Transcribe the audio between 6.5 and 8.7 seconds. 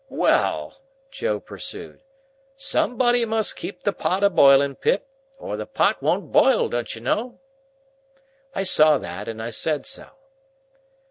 don't you know?" I